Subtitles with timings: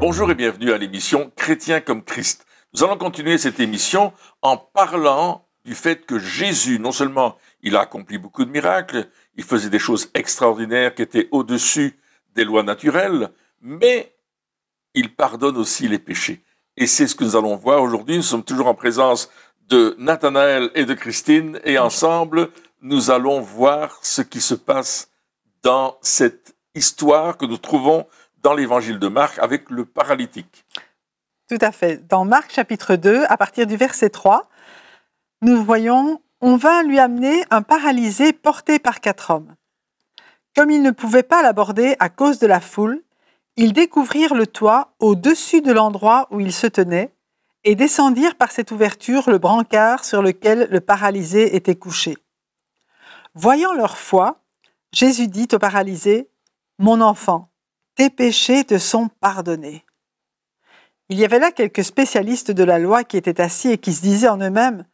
[0.00, 2.46] Bonjour et bienvenue à l'émission Chrétien comme Christ.
[2.72, 7.80] Nous allons continuer cette émission en parlant du fait que Jésus, non seulement il a
[7.80, 12.00] accompli beaucoup de miracles, il faisait des choses extraordinaires qui étaient au-dessus
[12.34, 13.28] des lois naturelles,
[13.60, 14.16] mais
[14.94, 16.42] il pardonne aussi les péchés.
[16.78, 18.16] Et c'est ce que nous allons voir aujourd'hui.
[18.16, 19.28] Nous sommes toujours en présence
[19.68, 22.48] de Nathanaël et de Christine, et ensemble,
[22.80, 25.10] nous allons voir ce qui se passe
[25.62, 28.06] dans cette histoire que nous trouvons
[28.42, 30.64] dans l'évangile de Marc avec le paralytique.
[31.48, 32.06] Tout à fait.
[32.06, 34.48] Dans Marc chapitre 2, à partir du verset 3,
[35.42, 39.54] nous voyons On vint lui amener un paralysé porté par quatre hommes.
[40.56, 43.02] Comme ils ne pouvaient pas l'aborder à cause de la foule,
[43.56, 47.12] ils découvrirent le toit au-dessus de l'endroit où il se tenait
[47.64, 52.16] et descendirent par cette ouverture le brancard sur lequel le paralysé était couché.
[53.34, 54.40] Voyant leur foi,
[54.92, 56.30] Jésus dit au paralysé,
[56.78, 57.49] Mon enfant,
[58.00, 59.84] tes péchés te sont pardonnés.
[61.10, 64.00] Il y avait là quelques spécialistes de la loi qui étaient assis et qui se
[64.00, 64.86] disaient en eux-mêmes,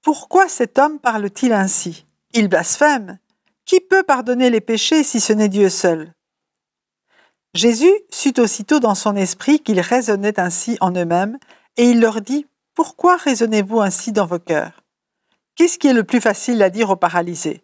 [0.00, 2.06] Pourquoi cet homme parle-t-il ainsi?
[2.32, 3.18] Il blasphème.
[3.66, 6.14] Qui peut pardonner les péchés si ce n'est Dieu seul?
[7.52, 11.38] Jésus sut aussitôt dans son esprit qu'ils raisonnaient ainsi en eux-mêmes,
[11.76, 14.80] et il leur dit, Pourquoi raisonnez-vous ainsi dans vos cœurs?
[15.56, 17.62] Qu'est-ce qui est le plus facile à dire aux paralysés?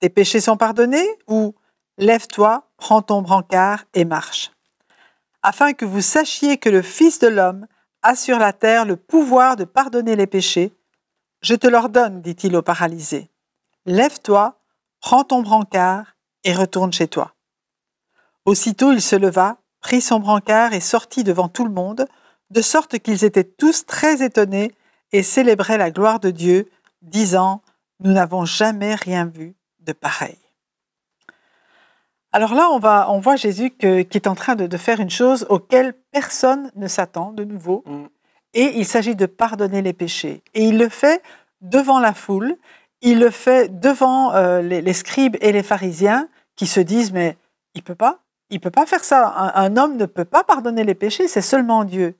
[0.00, 1.54] Tes péchés sont pardonnés ou
[1.96, 4.52] Lève-toi, prends ton brancard et marche
[5.42, 7.66] Afin que vous sachiez que le Fils de l'homme
[8.02, 10.72] a sur la terre le pouvoir de pardonner les péchés,
[11.42, 13.30] je te l'ordonne, dit-il aux paralysés.
[13.86, 14.58] Lève-toi,
[15.00, 17.34] prends ton brancard et retourne chez toi.
[18.46, 22.06] Aussitôt il se leva, prit son brancard et sortit devant tout le monde,
[22.50, 24.72] de sorte qu'ils étaient tous très étonnés
[25.12, 26.70] et célébraient la gloire de Dieu,
[27.02, 27.62] disant,
[28.00, 30.38] Nous n'avons jamais rien vu de pareil.
[32.34, 35.46] Alors là, on, va, on voit Jésus qui est en train de, faire une chose
[35.50, 37.84] auquel personne ne s'attend de nouveau.
[37.86, 38.06] Mm.
[38.54, 40.42] Et il s'agit de pardonner les péchés.
[40.52, 41.22] Et il le fait
[41.60, 42.56] devant la foule,
[43.02, 47.36] il le fait devant euh, les, scribes et les pharisiens qui se disent, mais
[47.74, 48.18] il peut pas,
[48.50, 49.52] il peut pas faire ça.
[49.54, 52.16] Un, homme ne peut pas pardonner les péchés, c'est seulement Dieu.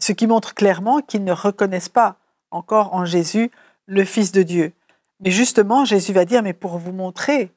[0.00, 2.16] Ce qui montre clairement qu'ils ne reconnaissent pas
[2.50, 3.52] encore en Jésus
[3.86, 4.72] le Fils de Dieu.
[5.20, 7.52] Mais justement, Jésus va dire, mais pour vous montrer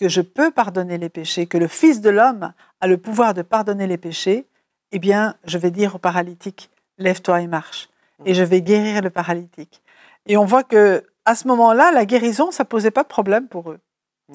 [0.00, 3.42] que je peux pardonner les péchés, que le Fils de l'homme a le pouvoir de
[3.42, 4.46] pardonner les péchés,
[4.92, 7.90] eh bien, je vais dire au paralytique, lève-toi et marche.
[8.24, 9.82] Et je vais guérir le paralytique.
[10.26, 13.70] Et on voit que à ce moment-là, la guérison, ça posait pas de problème pour
[13.70, 13.78] eux.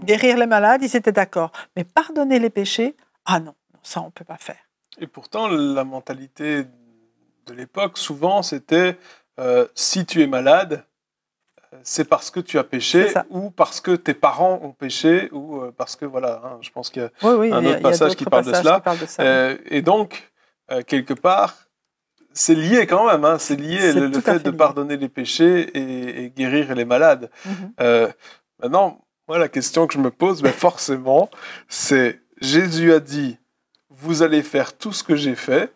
[0.04, 1.52] Guérir les malades, ils étaient d'accord.
[1.76, 2.96] Mais pardonner les péchés,
[3.26, 4.70] ah non, ça on peut pas faire.
[5.00, 6.64] Et pourtant, la mentalité
[7.48, 8.98] de l'époque, souvent, c'était
[9.40, 10.86] euh, si tu es malade,
[11.88, 15.72] c'est parce que tu as péché ou parce que tes parents ont péché ou euh,
[15.72, 18.54] parce que voilà, hein, je pense qu'il y a un autre passage qui parle, de
[18.54, 18.82] cela.
[19.20, 20.32] Euh, et donc,
[20.72, 21.56] euh, quelque part,
[22.34, 26.74] c'est lié quand même, hein, c'est lié le, fait, de pardonner les péchés et, guérir
[26.74, 27.30] les malades.
[27.46, 28.14] Mhm.
[28.60, 31.30] maintenant, moi, la question que je me pose, mais forcément,
[31.68, 33.38] c'est Jésus a dit,
[33.90, 35.72] vous allez faire tout ce que j'ai fait.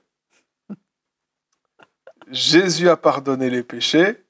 [2.31, 4.23] Jésus a pardonné les péchés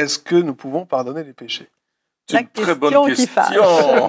[0.00, 1.68] est-ce que nous pouvons pardonner les péchés
[2.28, 4.08] C'est une très bonne question.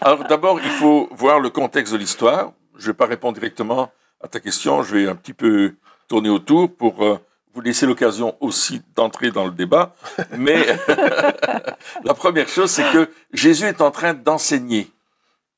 [0.00, 2.52] Alors d'abord, il faut voir le contexte de l'histoire.
[2.76, 5.74] Je ne vais pas répondre directement à ta question, je vais un petit peu
[6.08, 7.18] tourner autour pour euh,
[7.54, 9.94] vous laisser l'occasion aussi d'entrer dans le débat.
[10.36, 10.64] Mais
[12.04, 14.90] la première chose, c'est que Jésus est en train d'enseigner.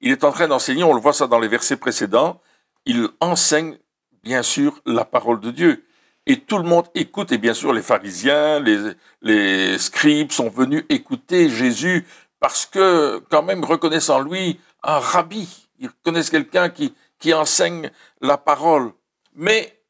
[0.01, 2.41] Il est en train d'enseigner, on le voit ça dans les versets précédents,
[2.85, 3.79] il enseigne
[4.23, 5.85] bien sûr la parole de Dieu.
[6.27, 10.85] Et tout le monde écoute, et bien sûr les pharisiens, les, les scribes sont venus
[10.89, 12.07] écouter Jésus
[12.41, 17.91] parce que quand même reconnaissent en lui un rabbi, ils reconnaissent quelqu'un qui, qui enseigne
[18.21, 18.93] la parole.
[19.35, 19.83] Mais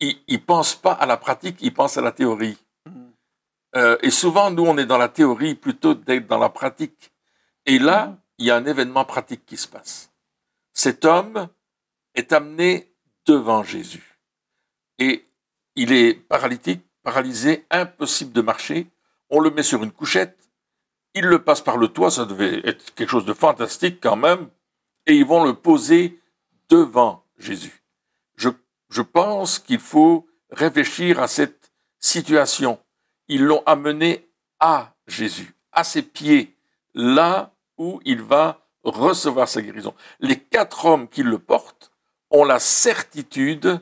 [0.00, 2.58] ils ne pensent pas à la pratique, ils pensent à la théorie.
[2.86, 3.10] Mm.
[3.76, 7.12] Euh, et souvent, nous, on est dans la théorie plutôt d'être dans la pratique.
[7.64, 8.18] Et là, mm.
[8.38, 10.10] il y a un événement pratique qui se passe.
[10.72, 11.48] Cet homme
[12.14, 12.92] est amené
[13.24, 14.18] devant Jésus.
[14.98, 15.24] Et
[15.76, 18.86] il est paralytique, paralysé, impossible de marcher.
[19.30, 20.38] On le met sur une couchette.
[21.14, 24.48] Il le passe par le toit, ça devait être quelque chose de fantastique quand même.
[25.06, 26.20] Et ils vont le poser
[26.68, 27.82] devant Jésus.
[28.36, 28.48] Je,
[28.88, 32.78] je pense qu'il faut réfléchir à cette situation.
[33.28, 34.28] Ils l'ont amené
[34.60, 36.56] à Jésus, à ses pieds,
[36.94, 39.94] là où il va recevoir sa guérison.
[40.20, 41.92] Les quatre hommes qui le portent
[42.30, 43.80] ont la certitude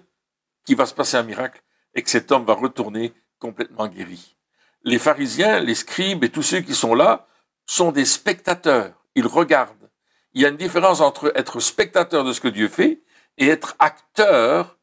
[0.64, 1.62] qu'il va se passer un miracle
[1.94, 4.36] et que cet homme va retourner complètement guéri.
[4.84, 7.26] Les pharisiens, les scribes et tous ceux qui sont là
[7.66, 9.04] sont des spectateurs.
[9.14, 9.90] Ils regardent.
[10.32, 13.02] Il y a une différence entre être spectateur de ce que Dieu fait
[13.36, 14.78] et être acteur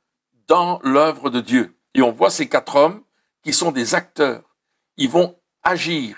[0.47, 1.75] dans l'œuvre de Dieu.
[1.93, 3.03] Et on voit ces quatre hommes
[3.43, 4.55] qui sont des acteurs.
[4.97, 6.17] Ils vont agir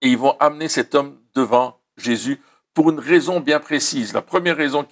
[0.00, 2.40] et ils vont amener cet homme devant Jésus
[2.74, 4.12] pour une raison bien précise.
[4.12, 4.86] La première raison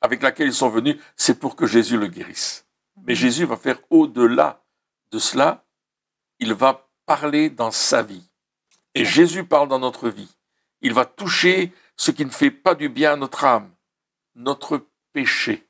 [0.00, 2.66] avec laquelle ils sont venus, c'est pour que Jésus le guérisse.
[3.06, 4.61] Mais Jésus va faire au-delà
[5.12, 5.64] de cela.
[6.40, 8.24] Il va parler dans sa vie.
[8.94, 10.34] Et Jésus parle dans notre vie.
[10.80, 13.70] Il va toucher ce qui ne fait pas du bien à notre âme,
[14.34, 15.68] notre péché.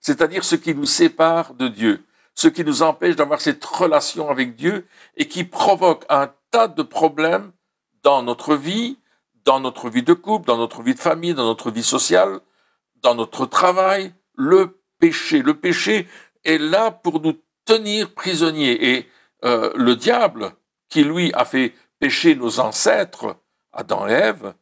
[0.00, 2.04] C'est-à-dire ce qui nous sépare de Dieu,
[2.34, 4.86] ce qui nous empêche d'avoir cette relation avec Dieu
[5.16, 7.52] et qui provoque un tas de problèmes
[8.02, 8.98] dans notre vie,
[9.44, 12.40] dans notre vie de couple, dans notre vie de famille, dans notre vie sociale,
[12.96, 14.14] dans notre travail.
[14.34, 15.42] Le péché.
[15.42, 16.08] Le péché
[16.44, 17.34] est là pour nous
[17.68, 18.92] tenir prisonniers.
[18.92, 19.08] Et
[19.44, 20.52] euh, le diable,
[20.88, 23.36] qui lui a fait pécher nos ancêtres,
[23.72, 24.54] Adam et Ève,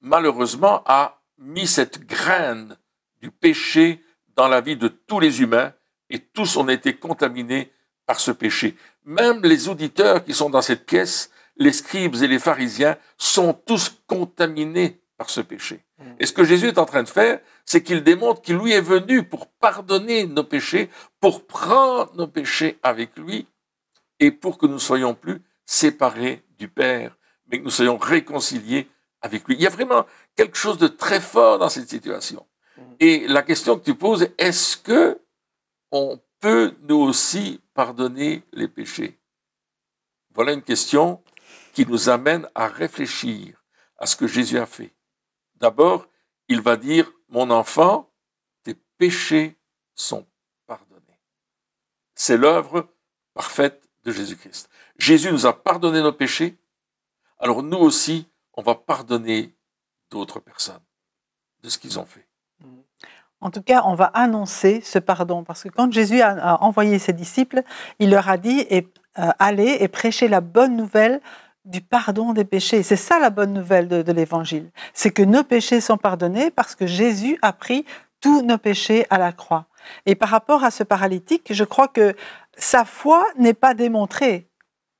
[0.00, 2.76] malheureusement a mis cette graine
[3.20, 4.02] du péché
[4.34, 5.72] dans la vie de tous les humains
[6.10, 7.72] et tous ont été contaminés
[8.06, 8.76] par ce péché.
[9.04, 14.00] Même les auditeurs qui sont dans cette pièce, les scribes et les pharisiens, sont tous
[14.06, 15.84] contaminés par ce péché.
[15.98, 16.04] Mm.
[16.20, 18.80] Et ce que Jésus est en train de faire, c'est qu'il démontre qu'il lui est
[18.80, 20.90] venu pour pardonner nos péchés,
[21.20, 23.46] pour prendre nos péchés avec lui
[24.20, 27.16] et pour que nous soyons plus séparés du Père,
[27.46, 28.88] mais que nous soyons réconciliés
[29.22, 29.56] avec lui.
[29.56, 32.46] Il y a vraiment quelque chose de très fort dans cette situation.
[32.76, 32.82] Mm.
[33.00, 35.20] Et la question que tu poses, est-ce que
[35.90, 39.18] on peut nous aussi pardonner les péchés?
[40.34, 41.22] Voilà une question
[41.72, 43.62] qui nous amène à réfléchir
[43.98, 44.92] à ce que Jésus a fait.
[45.56, 46.06] D'abord,
[46.48, 48.10] il va dire, mon enfant,
[48.62, 49.56] tes péchés
[49.94, 50.26] sont
[50.66, 51.20] pardonnés.
[52.14, 52.88] C'est l'œuvre
[53.34, 54.68] parfaite de Jésus-Christ.
[54.98, 56.56] Jésus nous a pardonné nos péchés,
[57.38, 59.54] alors nous aussi, on va pardonner
[60.10, 60.82] d'autres personnes
[61.62, 62.26] de ce qu'ils ont fait.
[63.40, 67.12] En tout cas, on va annoncer ce pardon, parce que quand Jésus a envoyé ses
[67.12, 67.62] disciples,
[67.98, 68.82] il leur a dit euh,
[69.38, 71.20] allez et prêchez la bonne nouvelle
[71.66, 72.82] du pardon des péchés.
[72.82, 74.70] C'est ça la bonne nouvelle de, l'Évangile.
[74.94, 77.84] C'est que nos péchés sont pardonnés parce que Jésus a pris
[78.20, 79.66] tous nos péchés à la croix.
[80.06, 82.14] Et par rapport à ce paralytique, je crois que
[82.56, 84.48] sa foi n'est pas démontrée.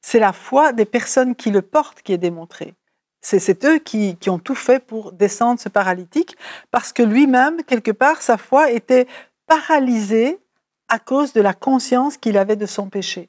[0.03, 2.75] C'est la foi des personnes qui le portent qui est démontrée.
[3.23, 6.37] C'est eux qui, ont tout fait pour descendre ce paralytique,
[6.71, 9.09] parce que lui-même, quelque part, sa foi était
[9.49, 10.39] paralysée
[10.89, 13.29] à cause de la conscience qu'il avait de son péché.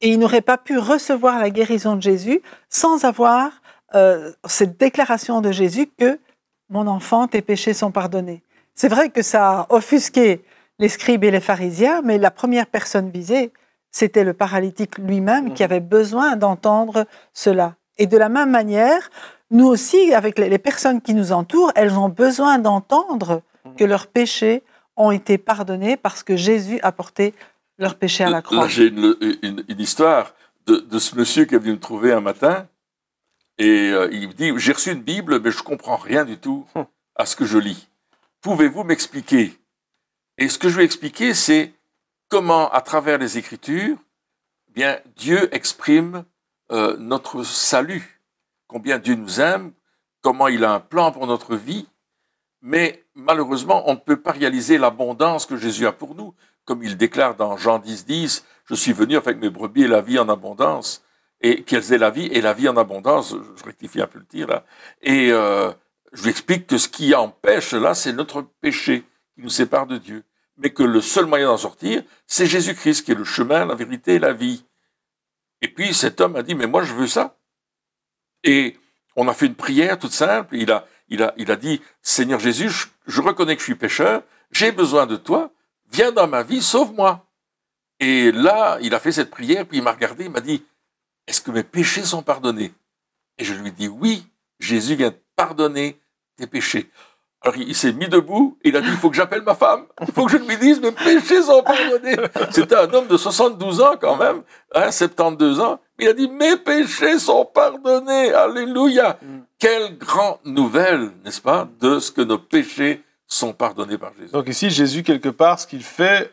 [0.00, 3.50] Et il n'aurait pas pu recevoir la guérison de Jésus sans avoir
[3.94, 6.18] euh, cette déclaration de Jésus que
[6.68, 8.42] mon enfant, tes péchés sont pardonnés.
[8.74, 10.44] C'est vrai que ça a offusqué
[10.78, 13.52] les scribes et les pharisiens, mais la première personne visée,
[13.90, 15.70] c'était le paralytique lui-même qui mhm.
[15.70, 17.76] avait besoin d'entendre cela.
[17.98, 19.10] Et de la même manière,
[19.50, 23.42] nous aussi, avec les personnes qui nous entourent, elles ont besoin d'entendre
[23.76, 24.62] que leurs péchés
[24.96, 27.32] ont été pardonnés parce que Jésus a porté
[27.78, 28.68] leurs péchés à la croix.
[28.68, 30.34] j'ai une, histoire
[30.66, 32.68] de, ce monsieur qui est venu me trouver un matin
[33.58, 36.38] et euh, il me dit J'ai reçu une Bible, mais je ne comprends rien du
[36.38, 36.66] tout
[37.14, 37.88] à ce que je lis.
[38.40, 39.58] Pouvez-vous m'expliquer?
[40.38, 41.72] Et ce que je vais expliquer, c'est
[42.28, 43.96] comment, à travers les Écritures,
[44.68, 46.24] eh bien Dieu exprime
[46.72, 48.20] euh, notre salut,
[48.66, 49.72] combien Dieu nous aime,
[50.20, 51.86] comment il a un plan pour notre vie,
[52.60, 56.34] mais malheureusement, on ne peut pas réaliser l'abondance que Jésus a pour nous,
[56.66, 60.02] comme il déclare dans Jean 10, 10, je suis venu avec mes brebis et la
[60.02, 61.02] vie en abondance,
[61.40, 64.26] et qu'elles aient la vie et la vie en abondance, je rectifie un peu le
[64.26, 64.64] tir là,
[65.00, 65.72] et euh,
[66.12, 69.04] je lui explique que ce qui empêche là, c'est notre péché
[69.34, 70.24] qui nous sépare de Dieu,
[70.58, 74.14] mais que le seul moyen d'en sortir, c'est Jésus-Christ qui est le chemin, la vérité
[74.14, 74.64] et la vie.
[75.62, 77.38] Et puis cet homme a dit, mais moi je veux ça.
[78.44, 78.76] Et
[79.16, 80.56] on a fait une prière toute simple.
[80.56, 82.70] Il a, il a, il a dit, Seigneur Jésus,
[83.06, 85.50] je, reconnais que je suis pécheur, j'ai besoin de toi,
[85.92, 87.26] viens dans ma vie, sauve-moi.
[88.00, 90.62] Et là, il a fait cette prière, puis il m'a regardé, il m'a dit,
[91.26, 92.72] est-ce que mes péchés sont pardonnés?
[93.38, 94.26] Et je lui ai dit, oui,
[94.60, 96.00] Jésus vient pardonner
[96.36, 96.90] tes péchés.
[97.42, 99.84] Alors il, s'est mis debout et il a dit, il faut que j'appelle ma femme,
[100.00, 102.16] il faut que je lui dise, mes péchés sont pardonnés.
[102.50, 104.42] C'était un homme de 72 ans quand même,
[104.74, 105.78] hein, 72 ans.
[105.98, 109.18] Il a dit, mes péchés sont pardonnés, alléluia.
[109.22, 109.38] Mm.
[109.58, 114.32] Quelle grande nouvelle, n'est-ce pas, de ce que nos péchés sont pardonnés par Jésus.
[114.32, 116.30] Donc ici, Jésus, quelque part, ce qu'il fait,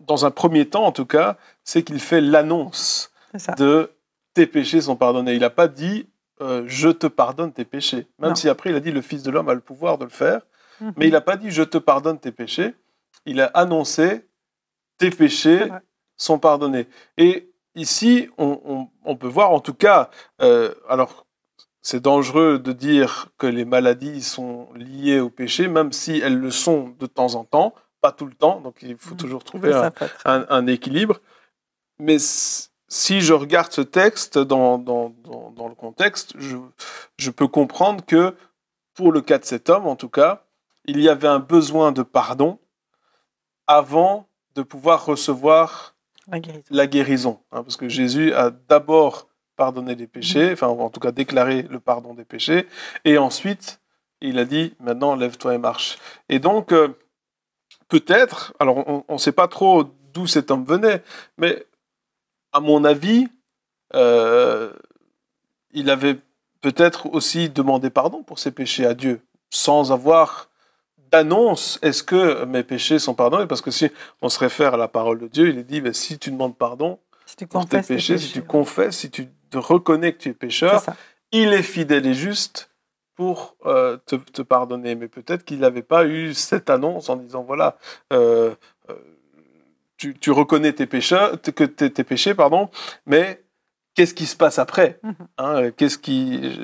[0.00, 3.12] dans un premier temps en tout cas, c'est qu'il fait l'annonce
[3.58, 3.92] de
[4.34, 5.34] tes péchés sont pardonnés.
[5.34, 6.08] Il n'a pas dit
[6.40, 8.06] euh, je te pardonne tes péchés.
[8.18, 10.10] Même si après il a dit le Fils de l'homme a le pouvoir de le
[10.10, 10.40] faire,
[10.80, 10.92] mhm.
[10.96, 12.74] mais il n'a pas dit je te pardonne tes péchés.
[13.26, 14.26] Il a annoncé
[14.98, 15.68] tes péchés
[16.16, 16.86] sont pardonnés.
[17.16, 20.10] Et ici, on, peut voir en tout cas,
[20.42, 21.26] euh, alors
[21.82, 26.50] c'est dangereux de dire que les maladies sont liées au péché, même si elles le
[26.50, 29.18] sont de temps en temps, pas tout le temps, donc il faut mmh.
[29.18, 29.72] toujours trouver
[30.24, 31.20] un, équilibre.
[31.98, 35.14] Mais si je regarde ce texte dans, dans,
[35.54, 36.56] dans, le contexte, je,
[37.18, 38.34] je, peux comprendre que
[38.94, 40.44] pour le cas de cet homme, en tout cas,
[40.86, 42.58] il y avait un besoin de pardon
[43.66, 45.94] avant de pouvoir recevoir
[46.70, 47.40] la guérison.
[47.52, 49.29] Hein, parce que Jésus a d'abord
[49.60, 50.52] pardonné les péchés, mhm.
[50.54, 52.66] enfin en tout cas déclaré le pardon des péchés,
[53.04, 53.78] et ensuite
[54.22, 55.98] il a dit maintenant lève-toi et marche.
[56.30, 56.88] Et donc euh,
[57.88, 61.02] peut-être, alors on ne sait pas trop d'où cet homme venait,
[61.36, 61.66] mais
[62.52, 63.28] à mon avis,
[63.94, 64.72] euh,
[65.72, 66.16] il avait
[66.62, 70.48] peut-être aussi demandé pardon pour ses péchés à Dieu, sans avoir
[71.12, 73.46] d'annonce, est-ce que mes péchés sont pardonnés?
[73.46, 73.90] Parce que si
[74.22, 76.56] on se réfère à la parole de Dieu, il est dit, ben, si tu demandes
[76.56, 80.28] pardon si tu pour tes péchés, si tu confesses, si tu te reconnais que tu
[80.30, 80.84] es pécheur,
[81.32, 82.70] il est fidèle et juste
[83.14, 84.94] pour euh, te, pardonner.
[84.94, 87.76] Mais peut-être qu'il n'avait pas eu cette annonce en disant, voilà,
[88.12, 88.54] euh,
[88.88, 88.94] euh,
[89.96, 92.70] tu, reconnais tes, pécheurs, que tes, péchés, pardon,
[93.04, 93.42] mais
[93.94, 95.14] qu'est-ce qui se passe après mhm.
[95.36, 96.58] hein, Qu'est-ce qui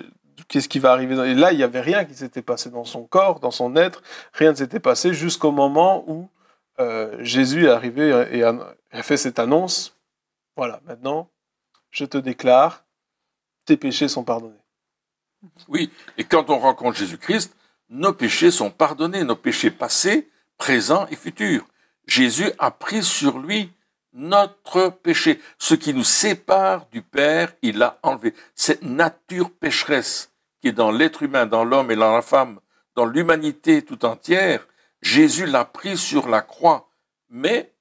[0.48, 3.04] qu'est-ce qui va arriver Et là, il n'y avait rien qui s'était passé dans son
[3.04, 4.02] corps, dans son être,
[4.32, 6.28] rien ne s'était passé jusqu'au moment où
[6.78, 8.54] euh, Jésus est arrivé et a,
[9.02, 9.96] fait cette annonce.
[10.56, 11.28] Voilà, maintenant,
[11.90, 12.84] je te déclare,
[13.64, 14.54] tes péchés sont pardonnés.
[15.68, 17.54] Oui, et quand on rencontre Jésus-Christ,
[17.88, 20.28] nos péchés sont pardonnés, nos péchés passés,
[20.58, 21.66] présents et futurs.
[22.06, 23.70] Jésus a pris sur lui
[24.12, 25.40] notre péché.
[25.58, 28.34] Ce qui nous sépare du Père, il l'a enlevé.
[28.54, 32.60] Cette nature pécheresse qui est dans l'être humain, dans l'homme et dans la femme,
[32.94, 34.66] dans l'humanité tout entière,
[35.02, 36.88] Jésus l'a pris sur la croix.
[37.28, 37.72] Mais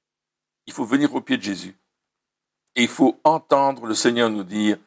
[0.68, 1.76] il faut venir au pied de Jésus.
[2.76, 4.78] Et il faut entendre le Seigneur nous dire,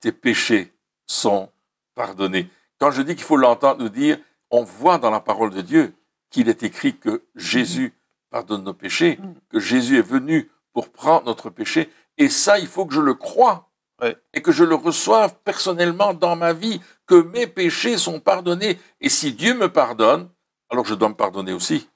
[0.00, 0.72] tes péchés
[1.06, 1.50] sont
[1.94, 2.48] pardonnés.
[2.78, 4.18] Quand je dis qu'il faut l'entendre nous dire,
[4.50, 5.94] on voit dans la parole de Dieu
[6.30, 7.94] qu'il est écrit que Jésus
[8.30, 11.90] pardonne nos péchés, que Jésus est venu pour prendre notre péché.
[12.18, 13.70] Et ça, il faut que je le croie
[14.32, 18.78] et que je le reçoive personnellement dans ma vie, que mes péchés sont pardonnés.
[19.00, 20.28] Et si Dieu me pardonne,
[20.68, 21.88] alors je dois me pardonner aussi.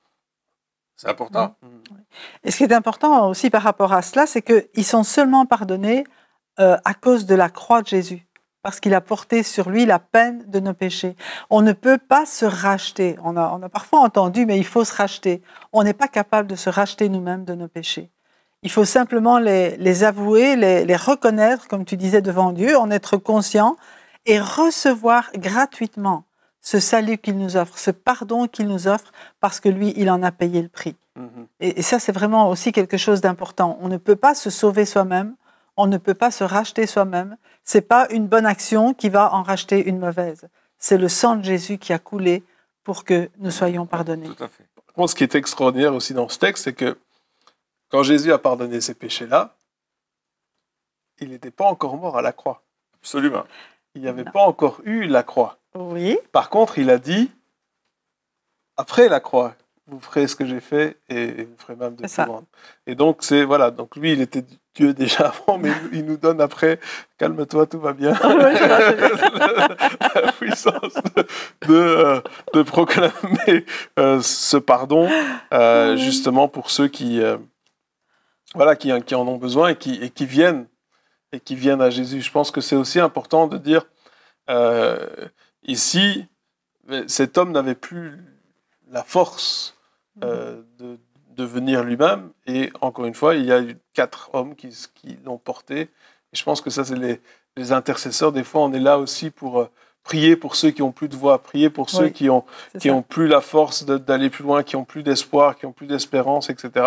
[0.98, 1.54] C'est important.
[2.42, 6.04] Et ce qui est important aussi par rapport à cela, c'est qu'ils sont seulement pardonnés
[6.58, 8.26] euh, à cause de la croix de Jésus,
[8.62, 11.14] parce qu'il a porté sur lui la peine de nos péchés.
[11.50, 13.16] On ne peut pas se racheter.
[13.22, 15.40] On a, on a parfois entendu, mais il faut se racheter.
[15.72, 18.10] On n'est pas capable de se racheter nous-mêmes de nos péchés.
[18.64, 23.76] Il faut simplement les, avouer, les, reconnaître, comme tu disais, devant Dieu, en être conscient
[24.26, 26.24] et recevoir gratuitement
[26.68, 29.10] ce salut qu'il nous offre, ce pardon qu'il nous offre,
[29.40, 30.96] parce que lui, il en a payé le prix.
[31.18, 31.46] Mm-hmm.
[31.60, 33.78] Et, ça, c'est vraiment aussi quelque chose d'important.
[33.80, 35.34] On ne peut pas se sauver soi-même,
[35.78, 37.38] on ne peut pas se racheter soi-même.
[37.64, 40.46] C'est pas une bonne action qui va en racheter une mauvaise.
[40.78, 42.44] C'est le sang de Jésus qui a coulé
[42.84, 44.28] pour que nous soyons pardonnés.
[44.28, 44.66] Tout à fait.
[45.06, 46.98] Ce qui est extraordinaire aussi dans ce texte, c'est que
[47.88, 49.56] quand Jésus a pardonné ces péchés-là,
[51.18, 52.62] il n'était pas encore mort à la croix.
[53.00, 53.44] Absolument.
[53.94, 55.57] Il n'y avait pas encore eu la croix.
[55.74, 56.18] Oui.
[56.32, 57.30] Par contre, il a dit,
[58.76, 59.54] après la croix,
[59.88, 62.44] vous ferez ce que j'ai fait et vous ferez même de plus grande.
[62.86, 64.44] Et donc, c'est, voilà, donc lui, il était
[64.74, 66.78] Dieu déjà avant, mais il nous donne après,
[67.16, 68.12] calme-toi, tout va bien.
[70.14, 71.26] La puissance de,
[71.66, 72.20] de,
[72.54, 73.64] euh, proclamer
[73.98, 75.08] euh, ce pardon,
[75.52, 77.20] euh, justement pour ceux qui,
[78.54, 80.66] voilà, qui, qui, en ont besoin et qui, et qui, viennent
[81.32, 82.20] et qui viennent à Jésus.
[82.20, 83.86] Je pense que c'est aussi important de dire
[85.68, 86.26] ici,
[87.06, 88.18] cet homme n'avait plus
[88.90, 89.76] la force
[90.24, 90.98] euh, de,
[91.36, 92.30] de, venir lui-même.
[92.46, 95.80] Et encore une fois, il y a eu quatre hommes qui, qui l'ont porté.
[95.80, 95.88] Et
[96.32, 97.20] je pense que ça, c'est les,
[97.56, 98.32] les, intercesseurs.
[98.32, 99.70] Des fois, on est là aussi pour euh,
[100.02, 102.44] prier pour ceux qui ont plus de voix, prier pour ceux qui ont
[102.80, 105.86] qui ont plus la force d'aller plus loin, qui ont plus d'espoir, qui ont plus
[105.86, 106.86] d'espérance, etc.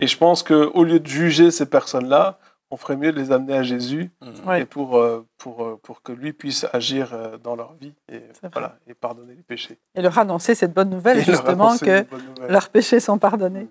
[0.00, 2.38] Et je pense que au lieu de juger ces personnes-là,
[2.72, 4.52] on ferait mieux de les amener à Jésus mmh.
[4.54, 8.22] et pour, euh, pour, euh, pour que lui puisse agir euh, dans leur vie et,
[8.50, 9.78] voilà, et pardonner les péchés.
[9.94, 12.04] Et leur annoncer cette bonne nouvelle, justement, que
[12.48, 13.68] leurs péchés sont pardonnés.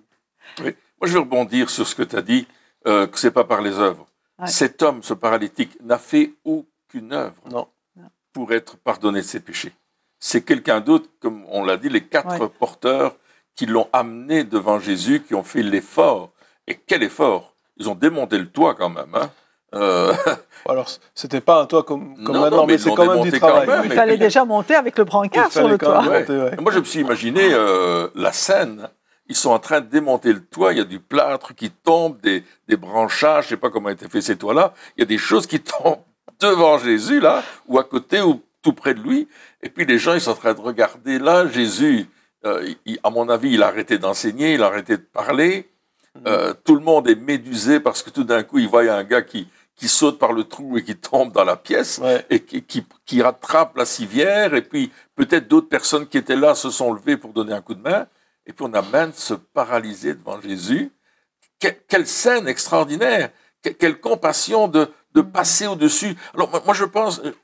[0.60, 0.76] Oui.
[1.00, 2.46] Moi, je veux rebondir sur ce que tu as dit,
[2.84, 4.06] que ce n'est pas par les œuvres.
[4.46, 7.42] Cet homme, ce paralytique, n'a fait aucune œuvre.
[7.50, 7.68] Non
[8.32, 9.72] pour être pardonné de ses péchés.
[10.18, 13.16] C'est quelqu'un d'autre, comme on l'a dit, les quatre porteurs
[13.54, 16.32] qui l'ont amené devant Jésus, qui ont fait l'effort.
[16.66, 19.14] Et quel effort Ils ont démonté le toit quand même.
[19.14, 19.30] Hein
[19.74, 20.12] euh...
[20.68, 23.68] Alors, c'était pas un toit comme, maintenant, mais, c'est quand même du travail.
[23.84, 26.02] il fallait déjà monter avec le brancard sur le toit.
[26.60, 28.88] Moi, je me suis imaginé euh, la scène.
[29.28, 30.72] Ils sont en train de démonter le toit.
[30.72, 33.44] Il y a du plâtre qui tombe, des, des branchages.
[33.44, 34.74] Je sais pas comment a été fait ces toits-là.
[34.96, 36.02] Il y a des choses qui tombent
[36.40, 39.28] devant Jésus, là, ou à côté, ou tout près de lui.
[39.62, 42.06] Et puis les gens, ils sont en train de regarder là, Jésus,
[42.44, 45.68] euh, à mon avis, il a arrêté d'enseigner, il a arrêté de parler.
[46.26, 49.22] Euh, tout le monde est médusé parce que tout d'un coup, il voit un gars
[49.22, 52.84] qui, qui saute par le trou et qui tombe dans la pièce et qui, qui,
[53.06, 54.54] qui, rattrape la civière.
[54.54, 57.74] Et puis peut-être d'autres personnes qui étaient là se sont levées pour donner un coup
[57.74, 58.06] de main.
[58.46, 60.92] Et puis on amène se paralyser devant Jésus.
[61.58, 63.30] quelle scène extraordinaire
[63.62, 66.16] Quelle compassion de, de passer au-dessus.
[66.34, 67.34] Alors moi, je pense, euh,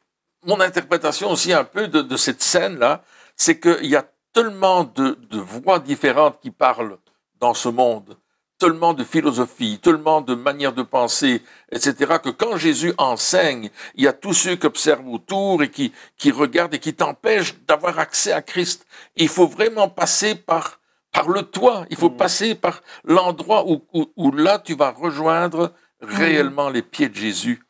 [0.44, 3.02] mon interprétation aussi un peu de, de cette scène-là,
[3.36, 6.98] c'est qu'il y a tellement de, de, voix différentes qui parlent
[7.40, 8.16] dans ce monde,
[8.58, 14.08] tellement de philosophie, tellement de manières de penser, etc., que quand Jésus enseigne, il y
[14.08, 18.32] a tous ceux qui observent autour et qui, qui regardent et qui t'empêchent d'avoir accès
[18.32, 18.86] à Christ.
[19.16, 20.80] il faut vraiment passer par,
[21.12, 22.16] par le toit, il faut mmh.
[22.16, 27.62] passer par l'endroit où, où, où là tu vas rejoindre réellement les pieds de Jésus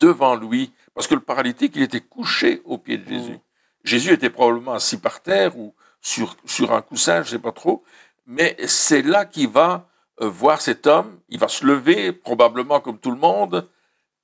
[0.00, 3.32] devant lui, parce que le paralytique, il était couché aux pieds de Jésus.
[3.32, 3.40] Mm.
[3.84, 7.52] Jésus était probablement assis par terre ou sur, sur un coussin, je ne sais pas
[7.52, 7.82] trop,
[8.26, 9.89] mais c'est là qu'il va
[10.26, 13.68] voir cet homme, il va se lever, probablement comme tout le monde,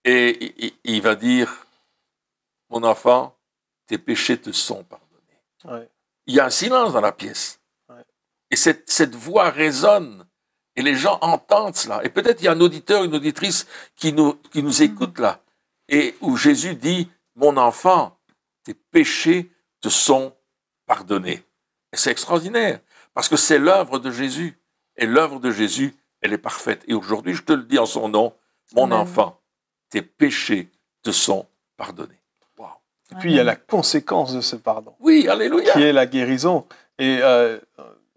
[0.04, 1.66] et, il va dire,
[2.70, 3.36] mon enfant,
[3.86, 5.90] tes péchés te sont pardonnés.
[6.26, 7.60] Il y a un silence dans la pièce.
[8.50, 10.26] Et cette, cette voix résonne
[10.76, 12.04] et les gens entendent cela.
[12.04, 15.40] Et peut-être il y a un auditeur, une auditrice qui nous, qui nous écoute là,
[15.88, 18.18] et où Jésus dit, mon enfant,
[18.62, 19.50] tes péchés
[19.80, 20.36] te sont
[20.86, 21.42] pardonnés.
[21.92, 22.80] Et c'est extraordinaire,
[23.14, 24.58] parce que c'est l'œuvre de Jésus.
[24.98, 26.82] Et l'œuvre de Jésus, elle est parfaite.
[26.88, 28.32] Et aujourd'hui, je te le dis en son nom,
[28.74, 29.40] mon enfant,
[29.90, 30.70] tes péchés
[31.02, 32.20] te sont pardonnés.
[33.12, 34.92] Et puis, il y a la conséquence de ce pardon.
[34.98, 35.72] Oui, alléluia.
[35.72, 36.66] Qui est la guérison.
[36.98, 37.58] Et euh,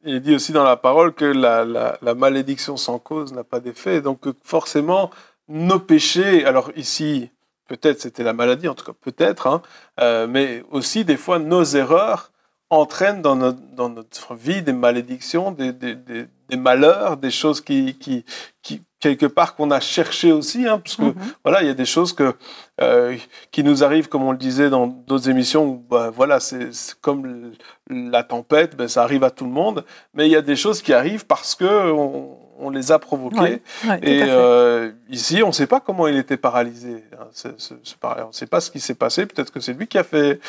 [0.04, 4.02] il dit aussi dans la parole que la, malédiction sans cause n'a pas d'effet.
[4.02, 5.12] Donc forcément,
[5.48, 7.30] nos péchés, alors ici,
[7.68, 9.62] peut-être c'était la maladie, en tout cas peut-être, hein,
[10.00, 12.32] euh, mais aussi des fois nos erreurs
[12.70, 17.96] entraînent dans notre, dans notre vie des malédictions, des, des, des, malheurs, des choses qui,
[17.96, 18.26] qui,
[18.62, 21.16] qui quelque part qu'on a cherché aussi, hein, parce que mhm.
[21.44, 22.36] voilà, il y a des choses que
[22.82, 23.16] euh,
[23.52, 26.70] qui nous arrivent, comme on le disait dans d'autres émissions, où bah, voilà, c'est
[27.02, 27.54] comme
[27.90, 30.82] la tempête, ben, ça arrive à tout le monde, mais il y a des choses
[30.82, 33.62] qui arrivent parce que on, on les a provoquées.
[34.02, 37.04] et euh, ici, on ne sait pas comment il était paralysé.
[37.14, 39.26] Hein, on ne sait pas ce qui s'est passé.
[39.26, 40.40] Peut-être que c'est lui qui a fait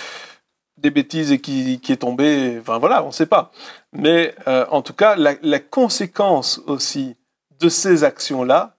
[0.76, 2.58] des bêtises et qui, qui est tombé.
[2.60, 3.52] Enfin voilà, on ne sait pas.
[3.92, 7.16] Mais euh, en tout cas, la, la conséquence aussi
[7.59, 8.76] de ces actions-là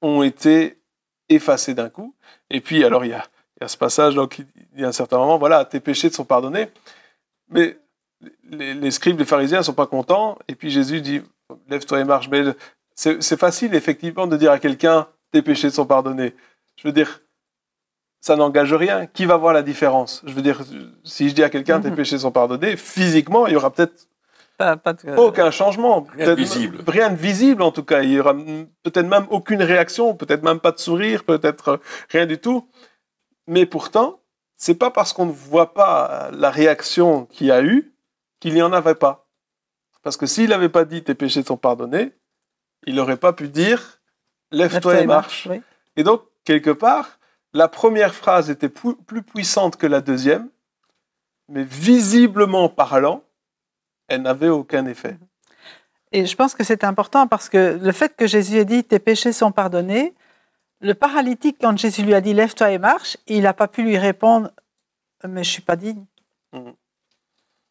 [0.00, 0.80] ont été
[1.28, 2.14] effacées d'un coup.
[2.50, 3.24] Et puis, alors, il y a,
[3.56, 6.08] il y a ce passage, donc, il y a un certain moment, voilà, tes péchés
[6.08, 6.68] te sont pardonnés.
[7.50, 7.78] Mais
[8.44, 10.38] les, les scribes, les pharisiens ne sont pas contents.
[10.48, 11.20] Et puis Jésus dit,
[11.68, 12.28] lève-toi et marche.
[12.28, 12.44] Mais
[12.94, 16.34] c'est facile, effectivement, de dire à quelqu'un, tes péchés sont pardonnés.
[16.76, 17.20] Je veux dire,
[18.20, 19.06] ça n'engage rien.
[19.06, 20.22] Qui va voir la différence?
[20.26, 20.62] Je veux dire,
[21.04, 21.96] si je dis à quelqu'un, tes mhm.
[21.96, 24.08] péchés sont pardonnés, physiquement, il y aura peut-être
[25.16, 26.06] aucun changement.
[26.14, 26.78] Rien de visible.
[26.86, 28.02] Rien de visible, en tout cas.
[28.02, 28.34] Il y aura
[28.82, 32.68] peut-être même aucune réaction, peut-être même pas de sourire, peut-être rien du tout.
[33.46, 34.20] Mais pourtant,
[34.56, 37.94] c'est pas parce qu'on ne voit pas la réaction qu'il y a eu
[38.40, 39.28] qu'il n'y en avait pas.
[40.02, 42.12] Parce que s'il n'avait pas dit tes péchés sont pardonnés,
[42.86, 44.00] il n'aurait pas pu dire
[44.50, 45.48] lève-toi et marche.
[45.96, 47.18] Et donc, quelque part,
[47.52, 50.48] la première phrase était plus, puissante que la deuxième,
[51.48, 53.24] mais visiblement parlant,
[54.08, 55.16] elle n'avait aucun effet.
[56.12, 58.98] Et je pense que c'est important parce que le fait que Jésus ait dit tes
[58.98, 60.14] péchés sont pardonnés,
[60.80, 63.98] le paralytique, quand Jésus lui a dit lève-toi et marche, il n'a pas pu lui
[63.98, 64.50] répondre
[65.26, 66.04] mais je suis pas digne.
[66.52, 66.74] Mhm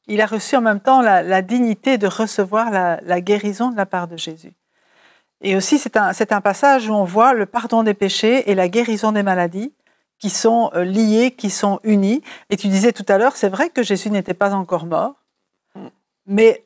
[0.08, 4.08] il a reçu en même temps la, dignité de recevoir la, guérison de la part
[4.08, 4.54] de Jésus.
[5.42, 8.70] Et aussi, c'est un, un, passage où on voit le pardon des péchés et la
[8.70, 9.74] guérison des maladies
[10.18, 12.24] qui sont euh, liés, qui sont unis.
[12.50, 15.14] Et tu disais tout à l'heure, c'est vrai que Jésus n'était pas encore mort,
[16.28, 16.66] mais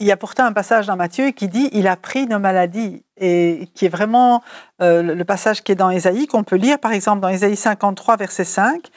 [0.00, 3.04] il y a pourtant un passage dans Matthieu qui dit il a pris nos maladies
[3.16, 4.42] et qui est vraiment
[4.82, 8.16] euh, le passage qui est dans Ésaïe qu'on peut lire par exemple dans Ésaïe 53
[8.16, 8.90] verset 5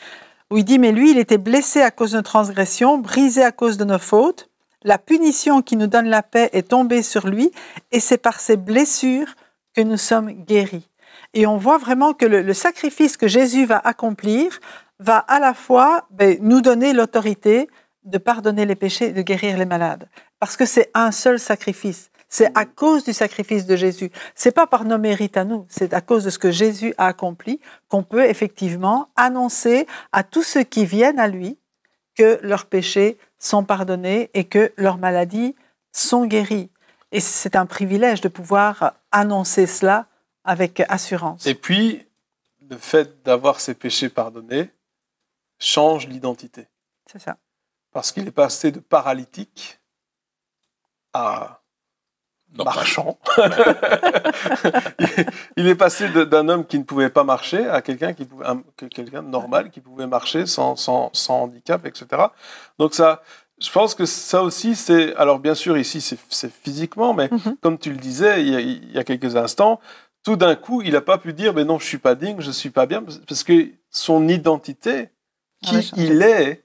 [0.50, 3.52] où il dit, mais lui, il était blessé à cause de nos transgressions, brisé à
[3.52, 4.50] cause de nos fautes.
[4.84, 7.52] La punition qui nous donne la paix est tombée sur lui,
[7.92, 9.28] et c'est par ses blessures
[9.76, 10.90] que nous sommes guéris.
[11.34, 14.60] Et on voit vraiment que le, sacrifice que Jésus va accomplir
[15.00, 17.68] va à la fois ben, nous donner l'autorité
[18.08, 20.08] de pardonner les péchés, de guérir les malades.
[20.40, 22.10] Parce que c'est un seul sacrifice.
[22.30, 24.12] C'est à cause du sacrifice de Jésus.
[24.36, 27.08] C'est pas par nos mérites à nous, c'est à cause de ce que Jésus a
[27.08, 31.58] accompli qu'on peut effectivement annoncer à tous ceux qui viennent à lui
[32.16, 35.56] que leurs péchés sont pardonnés et que leurs maladies
[35.92, 36.70] sont guéries.
[37.12, 40.08] Et c'est un privilège de pouvoir annoncer cela
[40.44, 41.46] avec assurance.
[41.46, 42.06] Et puis,
[42.70, 44.70] le fait d'avoir ses péchés pardonnés,
[45.60, 46.68] change l'identité.
[47.06, 47.38] C'est ça.
[47.92, 49.80] Parce qu'il est passé de paralytique
[51.14, 51.62] à
[52.56, 53.18] marchand.
[55.58, 58.46] il est passé d'un homme qui ne pouvait pas marcher à quelqu'un qui pouvait,
[58.90, 62.08] quelqu'un de normal qui pouvait marcher sans, sans, sans, handicap, etc.
[62.80, 63.22] Donc ça,
[63.60, 67.58] je pense que ça aussi, c'est alors bien sûr ici c'est physiquement, mais mm-hmm.
[67.62, 69.80] comme tu le disais il y a, il y a quelques instants,
[70.24, 72.52] tout d'un coup il n'a pas pu dire mais non je suis pas digne, je
[72.52, 75.10] suis pas bien parce que son identité,
[75.64, 76.64] qui il est,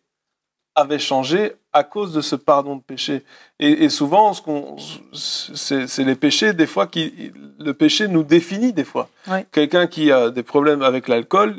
[0.74, 3.22] avait changé à cause de ce pardon de péché.
[3.58, 9.08] Et, souvent, ce c'est les péchés, des fois, qui, le péché nous définit des fois.
[9.52, 11.54] Quelqu'un qui a des problèmes avec l'alcool,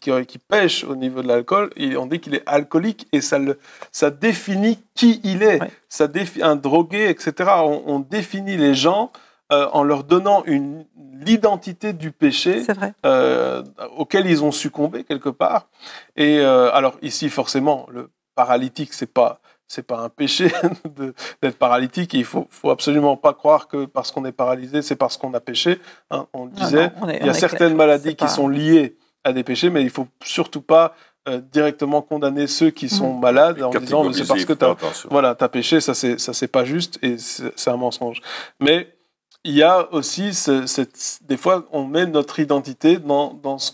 [0.00, 3.58] qui, qui pêche au niveau de l'alcool, on dit qu'il est alcoolique et ça, le,
[3.92, 5.60] ça définit qui il est.
[5.88, 6.08] Ça
[6.42, 7.50] un drogué, etc.
[7.64, 9.12] On, définit les gens
[9.52, 10.84] euh, en leur donnant une
[11.24, 12.62] l'identité du péché
[13.04, 13.62] euh,
[13.96, 15.68] auquel ils ont succombé quelque part.
[16.16, 20.52] Et euh, alors ici, forcément, le paralytique, c'est pas c'est pas un péché
[21.42, 22.14] d'être paralytique.
[22.14, 25.40] il faut, faut absolument pas croire que parce qu'on est paralysé, c'est parce qu'on a
[25.40, 25.80] péché.
[26.10, 26.26] Hein.
[26.32, 29.90] on disait, il y a certaines maladies qui sont liées à des péchés, mais il
[29.90, 30.94] faut surtout pas
[31.26, 33.20] euh, directement condamner ceux qui sont mm.
[33.20, 34.76] malades en disant c'est parce que tu as,
[35.10, 38.20] voilà, as péché, ça c'est ça c'est pas juste et c'est un mensonge.
[38.60, 38.94] Mais
[39.42, 43.72] il y a aussi cette, des fois on met notre identité dans, dans ce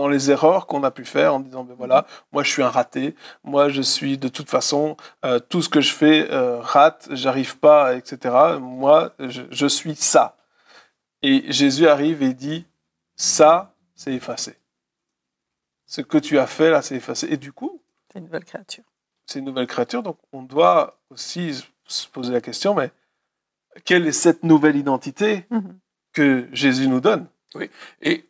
[0.00, 2.70] dans les erreurs qu'on a pu faire en disant ben voilà moi je suis un
[2.70, 3.14] raté.
[3.44, 7.58] Moi je suis de toute façon euh, tout ce que je fais euh, rate j'arrive
[7.58, 10.38] pas etc moi je, suis ça.
[11.20, 12.66] Et Jésus arrive et dit
[13.14, 14.56] ça c'est effacé.
[15.84, 17.26] Ce que tu as fait là c'est effacé.
[17.30, 18.84] Et du coup c'est une nouvelle créature.
[19.26, 20.02] c'est une nouvelle créature.
[20.02, 22.90] Donc on doit aussi se poser la question mais
[23.84, 25.78] quelle est cette nouvelle identité mhm.
[26.14, 27.26] que Jésus nous donne?
[27.54, 27.68] Oui.
[28.00, 28.29] Et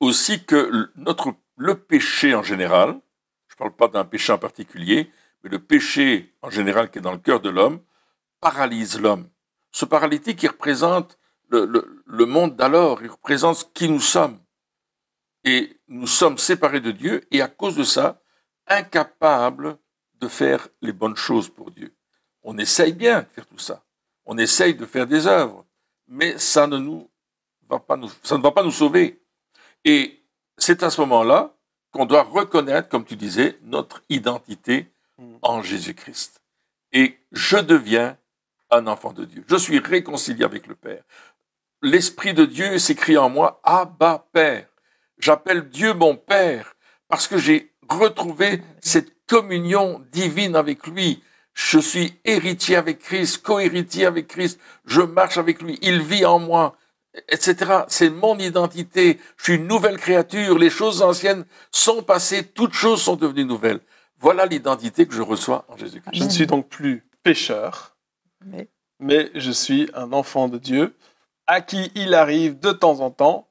[0.00, 3.00] aussi que notre, le péché en général,
[3.48, 5.10] je ne parle pas d'un péché en particulier,
[5.42, 7.80] mais le péché en général qui est dans le cœur de l'homme,
[8.40, 9.28] paralyse l'homme.
[9.72, 11.64] Ce paralytique, il représente le,
[12.04, 14.40] le, monde d'alors, il représente qui nous sommes.
[15.44, 18.20] Et nous sommes séparés de Dieu et à cause de ça,
[18.66, 19.78] incapables
[20.14, 21.94] de faire les bonnes choses pour Dieu.
[22.42, 23.84] On essaye bien de faire tout ça.
[24.24, 25.64] On essaye de faire des œuvres,
[26.08, 27.08] mais ça ne nous
[27.68, 29.20] va pas nous, ça ne va pas nous sauver.
[29.86, 30.20] Et
[30.58, 31.54] c'est à ce moment-là
[31.92, 35.36] qu'on doit reconnaître, comme tu disais, notre identité mm.
[35.42, 36.42] en Jésus-Christ.
[36.92, 38.18] Et je deviens
[38.70, 39.44] un enfant de Dieu.
[39.48, 41.04] Je suis réconcilié avec le Père.
[41.82, 44.66] L'Esprit de Dieu s'écrit en moi, Abba Père.
[45.18, 46.74] J'appelle Dieu mon Père
[47.08, 51.22] parce que j'ai retrouvé cette communion divine avec lui.
[51.54, 54.58] Je suis héritier avec Christ, co-héritier avec Christ.
[54.84, 55.78] Je marche avec lui.
[55.80, 56.76] Il vit en moi
[57.28, 57.84] etc.
[57.88, 59.18] C'est mon identité.
[59.36, 60.58] Je suis une nouvelle créature.
[60.58, 62.44] Les choses anciennes sont passées.
[62.44, 63.80] Toutes choses sont devenues nouvelles.
[64.18, 66.18] Voilà l'identité que je reçois en Jésus-Christ.
[66.18, 67.96] Je ne suis donc plus pécheur,
[68.98, 69.30] mais...
[69.34, 70.96] je suis un enfant de Dieu
[71.46, 73.48] à qui il arrive de temps en temps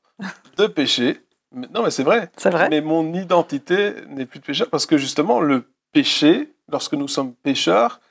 [0.58, 1.22] de pécher.
[1.52, 2.32] Non, mais c'est vrai.
[2.38, 2.70] C'est vrai.
[2.70, 7.34] Mais mon identité n'est plus de pécheur parce que justement, le péché, lorsque nous sommes
[7.34, 8.02] pécheurs,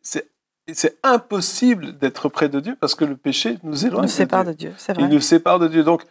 [0.00, 0.30] c'est
[0.74, 4.04] c'est impossible d'être près de Dieu parce que le péché nous éloigne.
[4.04, 5.04] Il nous sépare de Dieu, c'est vrai.
[5.04, 5.84] Il nous sépare de Dieu.
[5.84, 6.02] Donc,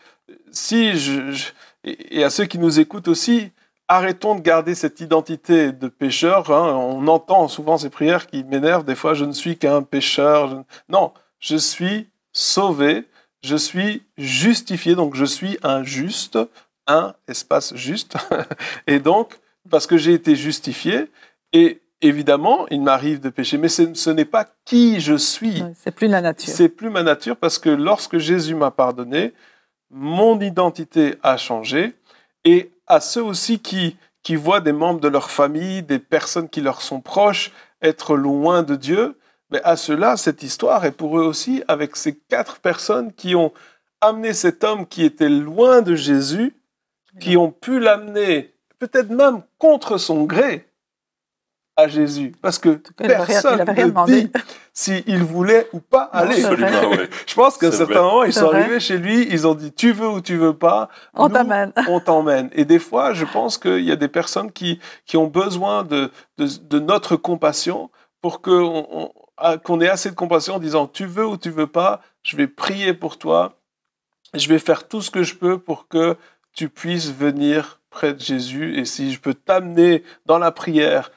[0.52, 1.52] si je,
[1.84, 3.52] et à ceux qui nous écoutent aussi,
[3.88, 6.52] arrêtons de garder cette identité de pécheur.
[6.52, 6.74] Hein.
[6.74, 8.86] On entend souvent ces prières qui m'énervent.
[8.86, 10.63] Des fois, je ne suis qu'un pécheur.
[10.89, 13.06] Non, je suis sauvé,
[13.44, 16.39] je suis justifié, donc je suis un juste,
[16.88, 18.15] un espace juste.
[18.88, 19.39] et donc,
[19.70, 21.12] parce que j'ai été justifié,
[21.54, 25.63] et évidemment, il m'arrive de pécher, mais ce, n'est pas qui je suis.
[25.75, 26.53] c'est plus la nature.
[26.53, 29.34] C'est plus ma nature parce que lorsque Jésus m'a pardonné,
[29.89, 31.93] mon identité a changé.
[32.43, 36.62] Et à ceux aussi qui, qui voient des membres de leur famille, des personnes qui
[36.62, 39.17] leur sont proches, être loin de Dieu,
[39.51, 43.53] mais à ceux-là, cette histoire est pour eux aussi avec ces quatre personnes qui ont
[44.01, 46.55] amené cet homme qui était loin de Jésus,
[47.19, 50.67] qui ont pu l'amener peut-être même contre son gré,
[51.78, 52.34] à Jésus.
[52.42, 54.32] Parce que personne ne dit
[54.74, 56.42] s'il voulait ou pas aller.
[56.42, 59.92] Je pense qu'à un certain moment, ils sont arrivés chez lui, ils ont dit tu
[59.92, 61.72] veux ou tu veux pas, on t'emmène.
[61.88, 62.50] On t'emmène.
[62.54, 66.12] Et des fois, je pense qu'il y a des personnes qui, qui ont besoin de,
[66.38, 67.90] de, de notre compassion
[68.22, 69.12] pour qu'on
[69.64, 72.48] qu'on ait assez de compassion en disant tu veux ou tu veux pas, je vais
[72.48, 73.60] prier pour toi,
[74.34, 76.16] je vais faire tout ce que je peux pour que
[76.54, 81.12] tu puisses venir près de Jésus et si je peux t'amener dans la prière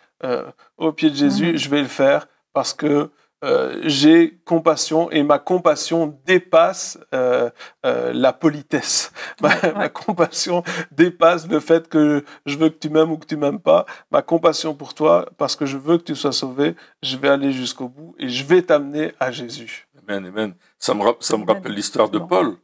[0.76, 3.10] au pied de Jésus, je vais le faire parce que
[3.44, 7.50] euh, j'ai compassion et ma compassion dépasse euh,
[7.86, 9.12] euh, la politesse.
[9.40, 13.60] Ma, compassion dépasse le fait que je veux que tu m'aimes ou que tu m'aimes
[13.60, 13.86] pas.
[14.10, 17.52] Ma compassion pour toi, parce que je veux que tu sois sauvé, je vais aller
[17.52, 19.86] jusqu'au bout et je vais t'amener à Jésus.
[20.08, 20.54] Amen, amen.
[20.78, 22.56] Ça me, ça me rappelle l'histoire de Paul.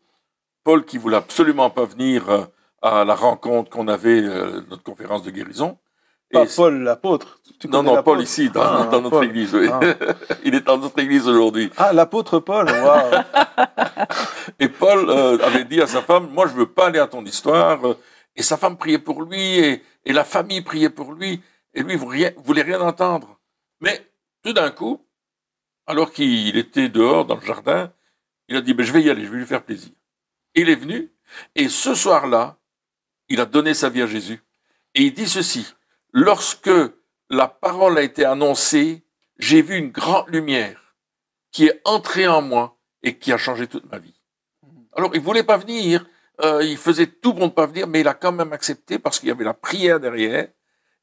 [0.65, 2.49] Paul qui voulait absolument pas venir
[2.83, 5.79] à la rencontre qu'on avait, notre conférence de guérison.
[6.35, 7.41] Pas Paul l'apôtre.
[7.69, 9.55] Non, non, Paul ici, dans, ah, notre église.
[9.55, 9.69] Oui.
[9.71, 9.81] Ah.
[10.45, 11.71] Il est dans notre église aujourd'hui.
[11.77, 12.69] Ah, l'apôtre Paul,
[14.61, 17.25] Et Paul euh, avait dit à sa femme, moi je veux pas aller à ton
[17.25, 17.81] histoire.
[18.37, 21.41] Et sa femme priait pour lui, et, et la famille priait pour lui,
[21.73, 23.39] et lui ne voulait rien entendre.
[23.81, 24.07] Mais
[24.43, 25.01] tout d'un coup,
[25.87, 27.93] alors qu'il était dehors dans le jardin,
[28.49, 29.93] il a dit, ben, je vais y aller, je vais lui faire plaisir.
[30.55, 31.13] Il est venu,
[31.55, 32.59] et ce soir-là,
[33.29, 34.41] il a donné sa vie à Jésus.
[34.95, 35.75] Et il dit ceci,
[36.15, 36.71] lorsque
[37.29, 39.05] la parole a été annoncée,
[39.39, 40.97] j'ai vu une grande lumière
[41.53, 44.15] qui est entrée en moi et qui a changé toute ma vie.
[44.97, 46.07] Alors, il voulait pas venir,
[46.43, 49.19] euh, il faisait tout pour ne pas venir, mais il a quand même accepté parce
[49.19, 50.49] qu'il y avait la prière derrière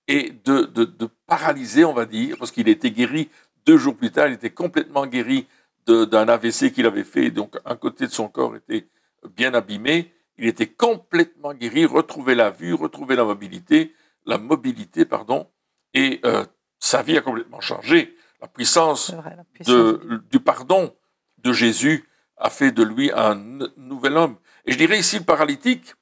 [0.08, 3.30] et de, de, de paralyser, on va dire, parce qu'il était guéri
[3.66, 5.48] deux jours plus tard, il était complètement guéri
[5.86, 8.88] d'un AVC qu'il avait fait, donc un côté de son corps était
[9.36, 13.94] bien abîmé, il était complètement guéri, retrouvé la vue, retrouvé la mobilité,
[14.26, 15.50] la mobilité, pardon,
[15.94, 16.46] et euh,
[16.80, 18.16] sa vie a complètement changé.
[18.42, 19.14] La puissance,
[19.66, 20.96] De, du pardon
[21.38, 22.08] de Jésus
[22.38, 23.36] a fait de lui un
[23.78, 24.38] nouvel homme.
[24.66, 25.94] Et je dirais ici, le paralytique,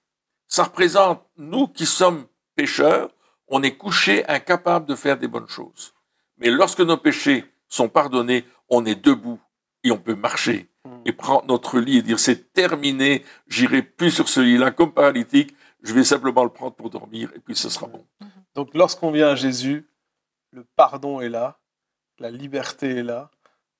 [0.47, 3.10] ça représente nous qui sommes pécheurs,
[3.47, 5.93] on est couchés, incapables de faire des bonnes choses.
[6.38, 9.39] Mais lorsque nos péchés sont pardonnés, on est debout
[9.84, 11.01] et on peut marcher hmm.
[11.05, 15.55] et prendre notre lit et dire c'est terminé, j'irai plus sur ce lit-là comme paralytique,
[15.83, 18.05] je vais simplement le prendre pour dormir et puis ce sera bon.
[18.55, 19.89] Donc lorsqu'on vient à Jésus,
[20.51, 21.59] le pardon est là,
[22.19, 23.29] la liberté est là,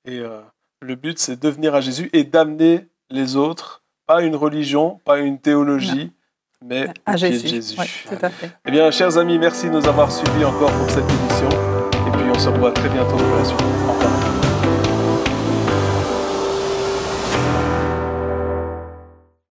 [0.05, 0.41] et euh,
[0.81, 5.19] le but c'est de venir à Jésus et d'amener les autres, pas une religion, pas
[5.19, 6.13] une théologie,
[6.63, 7.47] mais à Jésus.
[7.47, 7.77] Jésus.
[8.65, 12.29] Eh bien, chers amis, merci de nous avoir suivis encore pour cette émission, et puis
[12.29, 13.62] on se revoit très bientôt pour la suite.
[13.62, 14.38] Au revoir.